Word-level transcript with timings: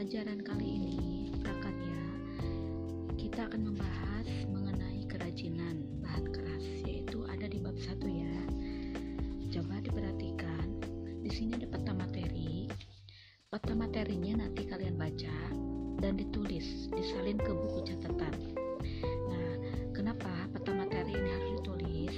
pelajaran 0.00 0.40
kali 0.40 0.80
ini 0.80 0.96
prakarya 1.44 2.00
kita 3.20 3.44
akan 3.52 3.68
membahas 3.68 4.28
mengenai 4.48 5.04
kerajinan 5.04 5.84
bahan 6.00 6.24
keras 6.32 6.64
yaitu 6.88 7.20
ada 7.28 7.44
di 7.44 7.60
bab 7.60 7.76
1 7.76 8.00
ya 8.08 8.40
coba 9.52 9.76
diperhatikan 9.84 10.80
di 11.20 11.28
sini 11.28 11.60
ada 11.60 11.68
peta 11.68 11.92
materi 11.92 12.64
peta 13.52 13.76
materinya 13.76 14.40
nanti 14.40 14.64
kalian 14.72 14.96
baca 14.96 15.36
dan 16.00 16.16
ditulis 16.16 16.88
disalin 16.96 17.36
ke 17.36 17.52
buku 17.52 17.92
catatan. 17.92 18.56
Nah, 19.04 19.52
kenapa 19.92 20.48
peta 20.56 20.72
materi 20.72 21.12
ini 21.12 21.28
harus 21.28 21.50
ditulis? 21.60 22.16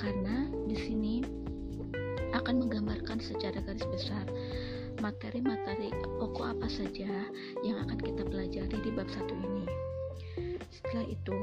Karena 0.00 0.48
di 0.64 0.76
sini 0.80 1.20
akan 2.32 2.54
menggambarkan 2.56 3.20
secara 3.20 3.60
garis 3.60 3.84
besar 3.92 4.24
materi-materi 4.98 5.90
pokok 6.18 6.58
apa 6.58 6.68
saja 6.70 7.10
yang 7.62 7.78
akan 7.86 7.98
kita 7.98 8.22
pelajari 8.26 8.78
di 8.82 8.90
bab 8.92 9.08
satu 9.10 9.34
ini. 9.34 9.64
Setelah 10.70 11.06
itu, 11.08 11.38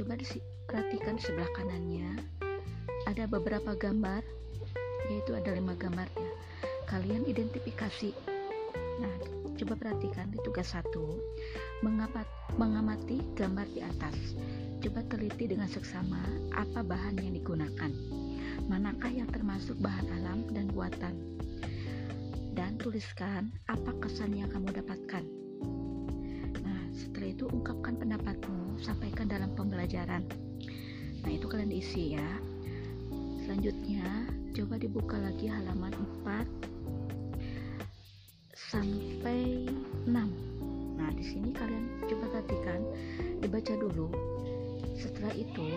coba 0.00 0.12
diperhatikan 0.18 1.16
sebelah 1.20 1.50
kanannya 1.56 2.20
ada 3.08 3.24
beberapa 3.24 3.72
gambar, 3.76 4.20
yaitu 5.08 5.32
ada 5.36 5.56
lima 5.56 5.72
gambar 5.76 6.08
ya. 6.16 6.32
Kalian 6.90 7.24
identifikasi. 7.24 8.12
Nah, 9.00 9.40
Coba 9.60 9.76
perhatikan 9.76 10.32
di 10.32 10.40
tugas 10.40 10.72
satu, 10.72 11.20
mengapat, 11.84 12.24
mengamati 12.56 13.20
gambar 13.36 13.68
di 13.76 13.84
atas. 13.84 14.16
Coba 14.80 15.04
teliti 15.04 15.52
dengan 15.52 15.68
seksama 15.68 16.16
apa 16.56 16.80
bahan 16.80 17.20
yang 17.20 17.36
digunakan. 17.36 17.92
Manakah 18.72 19.12
yang 19.12 19.28
termasuk 19.28 19.76
bahan 19.84 20.08
alam 20.16 20.48
dan 20.56 20.72
buatan? 20.72 21.12
Tuliskan 22.80 23.52
apa 23.68 23.92
kesan 24.00 24.32
yang 24.32 24.48
kamu 24.48 24.72
dapatkan. 24.72 25.20
Nah, 26.64 26.82
setelah 26.96 27.28
itu 27.28 27.44
ungkapkan 27.52 28.00
pendapatmu, 28.00 28.80
sampaikan 28.80 29.28
dalam 29.28 29.52
pembelajaran. 29.52 30.24
Nah, 31.20 31.30
itu 31.30 31.44
kalian 31.44 31.68
diisi 31.68 32.16
ya. 32.16 32.30
Selanjutnya, 33.44 34.32
coba 34.56 34.80
dibuka 34.80 35.20
lagi 35.20 35.52
halaman 35.52 35.92
4 36.24 36.40
sampai 38.70 39.66
6 40.06 40.14
nah 40.94 41.10
di 41.16 41.24
sini 41.26 41.50
kalian 41.50 42.06
coba 42.06 42.38
perhatikan 42.38 42.80
dibaca 43.42 43.74
dulu 43.74 44.06
setelah 44.94 45.34
itu 45.34 45.74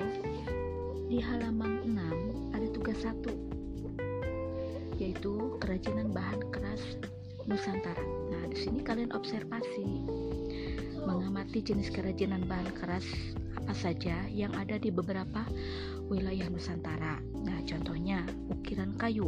di 1.09 1.17
halaman 1.17 1.81
6 1.89 2.53
ada 2.53 2.67
tugas 2.69 3.01
satu 3.01 3.33
yaitu 5.01 5.57
kerajinan 5.57 6.13
bahan 6.13 6.41
keras 6.53 6.92
Nusantara. 7.49 8.03
Nah, 8.31 8.43
di 8.47 8.57
sini 8.57 8.79
kalian 8.83 9.11
observasi 9.11 9.87
mengamati 11.03 11.59
jenis 11.59 11.91
kerajinan 11.91 12.47
bahan 12.47 12.71
keras 12.77 13.03
apa 13.59 13.73
saja 13.75 14.15
yang 14.31 14.55
ada 14.55 14.79
di 14.79 14.91
beberapa 14.91 15.43
wilayah 16.07 16.47
Nusantara. 16.47 17.19
Nah, 17.43 17.59
contohnya 17.67 18.23
ukiran 18.51 18.95
kayu. 18.95 19.27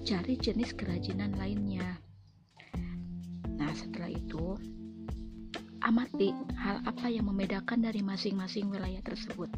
Cari 0.00 0.40
jenis 0.40 0.72
kerajinan 0.72 1.36
lainnya 1.36 2.00
Nah, 3.60 3.76
setelah 3.76 4.08
itu 4.08 4.56
amati 5.84 6.32
hal 6.56 6.80
apa 6.88 7.12
yang 7.12 7.28
membedakan 7.28 7.84
dari 7.84 8.00
masing-masing 8.00 8.72
wilayah 8.72 9.04
tersebut. 9.04 9.52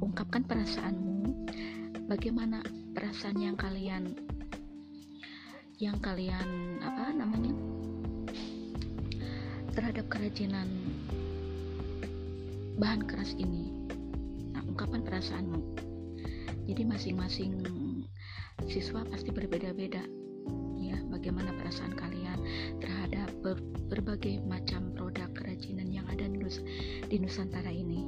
Ungkapkan 0.00 0.48
perasaanmu, 0.48 1.44
bagaimana 2.08 2.64
perasaan 2.96 3.36
yang 3.36 3.60
kalian 3.60 4.16
yang 5.80 5.96
kalian 6.04 6.76
apa 6.84 7.08
namanya 7.16 7.56
terhadap 9.72 10.04
kerajinan 10.12 10.68
bahan 12.76 13.00
keras 13.08 13.32
ini. 13.40 13.72
Nah, 14.52 14.60
ungkapkan 14.68 15.00
perasaanmu. 15.00 15.60
Jadi 16.68 16.84
masing-masing 16.84 17.64
siswa 18.68 19.08
pasti 19.08 19.32
berbeda-beda 19.32 20.04
ya 20.76 21.00
bagaimana 21.08 21.48
perasaan 21.56 21.96
kalian 21.96 22.38
terhadap 22.76 23.32
ber 23.40 23.56
berbagai 23.88 24.44
macam 24.44 24.92
produk 24.92 25.32
kerajinan 25.32 25.88
yang 25.88 26.04
ada 26.12 26.28
di 27.08 27.16
Nusantara 27.16 27.72
ini 27.72 28.04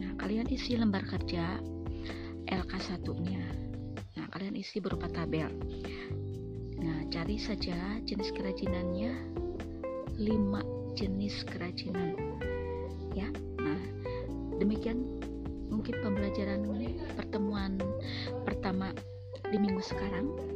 nah 0.00 0.10
kalian 0.16 0.48
isi 0.48 0.80
lembar 0.80 1.04
kerja 1.04 1.60
LK1 2.48 3.04
nya 3.22 3.44
nah 4.16 4.26
kalian 4.32 4.56
isi 4.56 4.80
berupa 4.80 5.06
tabel 5.12 5.52
nah 6.82 6.98
cari 7.08 7.38
saja 7.38 8.02
jenis 8.04 8.34
kerajinannya. 8.34 9.12
5 10.18 10.98
jenis 10.98 11.46
kerajinan. 11.48 12.14
Ya 13.16 13.30
nah 13.58 13.80
demikian 14.60 15.06
mungkin 15.72 15.96
pembelajaran 16.04 16.68
pertemuan 17.16 17.80
pertama 18.44 18.92
di 19.48 19.56
minggu 19.56 19.80
sekarang. 19.80 20.52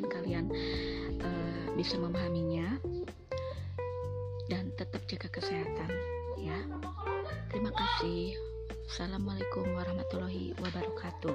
Kalian 0.00 0.46
uh, 1.20 1.64
bisa 1.74 1.98
memahaminya 1.98 2.78
dan 4.46 4.70
tetap 4.78 5.02
jaga 5.10 5.28
kesehatan 5.28 5.90
ya. 6.38 6.58
Terima 7.50 7.74
kasih. 7.74 8.38
Assalamualaikum 8.86 9.66
warahmatullahi 9.74 10.54
wabarakatuh 10.62 11.34